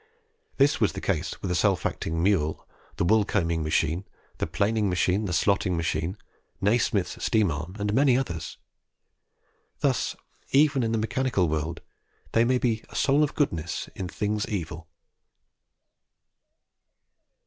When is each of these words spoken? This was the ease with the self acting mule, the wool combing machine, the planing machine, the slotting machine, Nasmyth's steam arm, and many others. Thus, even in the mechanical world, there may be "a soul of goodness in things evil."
This 0.57 0.81
was 0.81 0.93
the 0.93 1.15
ease 1.15 1.39
with 1.43 1.49
the 1.49 1.53
self 1.53 1.85
acting 1.85 2.23
mule, 2.23 2.67
the 2.95 3.03
wool 3.05 3.23
combing 3.23 3.61
machine, 3.61 4.03
the 4.39 4.47
planing 4.47 4.89
machine, 4.89 5.25
the 5.25 5.31
slotting 5.31 5.75
machine, 5.77 6.17
Nasmyth's 6.59 7.23
steam 7.23 7.51
arm, 7.51 7.75
and 7.77 7.93
many 7.93 8.17
others. 8.17 8.57
Thus, 9.81 10.15
even 10.49 10.81
in 10.81 10.91
the 10.91 10.97
mechanical 10.97 11.47
world, 11.47 11.81
there 12.31 12.47
may 12.47 12.57
be 12.57 12.83
"a 12.89 12.95
soul 12.95 13.23
of 13.23 13.35
goodness 13.35 13.89
in 13.93 14.07
things 14.07 14.47
evil." 14.47 14.87